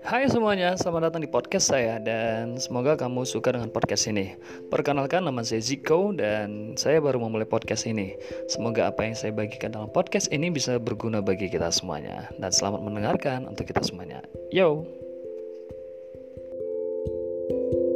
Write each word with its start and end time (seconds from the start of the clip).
Hai 0.00 0.24
semuanya, 0.32 0.72
selamat 0.80 1.12
datang 1.12 1.22
di 1.24 1.28
podcast 1.28 1.68
saya 1.68 2.00
dan 2.00 2.56
semoga 2.56 2.96
kamu 2.96 3.28
suka 3.28 3.52
dengan 3.52 3.68
podcast 3.68 4.08
ini. 4.08 4.32
Perkenalkan 4.72 5.26
nama 5.26 5.44
saya 5.44 5.60
Ziko 5.60 6.16
dan 6.16 6.72
saya 6.80 7.04
baru 7.04 7.20
memulai 7.20 7.44
podcast 7.44 7.84
ini. 7.84 8.16
Semoga 8.48 8.88
apa 8.88 9.04
yang 9.04 9.12
saya 9.12 9.36
bagikan 9.36 9.76
dalam 9.76 9.92
podcast 9.92 10.32
ini 10.32 10.48
bisa 10.48 10.80
berguna 10.80 11.20
bagi 11.20 11.52
kita 11.52 11.68
semuanya 11.68 12.32
dan 12.40 12.48
selamat 12.48 12.80
mendengarkan 12.80 13.44
untuk 13.44 13.68
kita 13.68 13.84
semuanya. 13.84 14.24
Yo. 14.48 14.88
thank 17.50 17.74
you 17.74 17.89